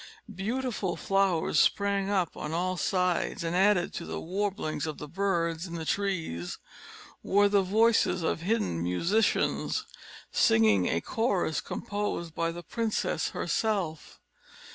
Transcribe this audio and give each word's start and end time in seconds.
Beautiful 0.33 0.95
flowers 0.97 1.59
sprang 1.59 2.09
up 2.09 2.35
on 2.35 2.53
all 2.53 2.75
sides; 2.75 3.43
and, 3.43 3.55
added 3.55 3.93
to 3.93 4.05
the 4.07 4.19
warblings 4.19 4.87
of 4.87 4.97
the 4.97 5.07
birds 5.07 5.67
in 5.67 5.75
the 5.75 5.85
trees, 5.85 6.57
were 7.21 7.47
the 7.47 7.61
voices 7.61 8.23
of 8.23 8.41
hidden 8.41 8.81
musicians, 8.81 9.85
singing 10.31 10.87
a 10.89 11.01
chorus, 11.01 11.61
composed 11.61 12.33
by 12.33 12.51
the 12.51 12.63
princess 12.63 13.29
herself. 13.29 14.19